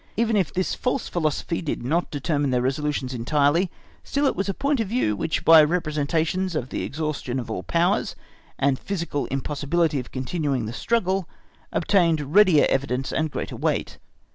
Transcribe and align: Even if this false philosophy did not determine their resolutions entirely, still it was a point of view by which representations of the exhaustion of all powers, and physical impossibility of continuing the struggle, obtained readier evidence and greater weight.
Even 0.17 0.35
if 0.35 0.51
this 0.51 0.73
false 0.73 1.07
philosophy 1.07 1.61
did 1.61 1.83
not 1.83 2.09
determine 2.09 2.49
their 2.49 2.63
resolutions 2.63 3.13
entirely, 3.13 3.69
still 4.03 4.25
it 4.25 4.35
was 4.35 4.49
a 4.49 4.53
point 4.55 4.79
of 4.79 4.87
view 4.87 5.15
by 5.15 5.19
which 5.19 5.43
representations 5.45 6.55
of 6.55 6.69
the 6.69 6.81
exhaustion 6.81 7.39
of 7.39 7.51
all 7.51 7.61
powers, 7.61 8.15
and 8.57 8.79
physical 8.79 9.27
impossibility 9.27 9.99
of 9.99 10.11
continuing 10.11 10.65
the 10.65 10.73
struggle, 10.73 11.29
obtained 11.71 12.33
readier 12.33 12.65
evidence 12.67 13.13
and 13.13 13.29
greater 13.29 13.55
weight. 13.55 13.99